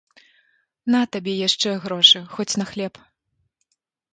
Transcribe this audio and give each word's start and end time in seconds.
На 0.95 1.01
табе 1.15 1.33
яшчэ 1.47 1.69
грошы, 1.83 2.19
хоць 2.33 2.49
на 2.63 2.67
хлеб. 2.71 2.93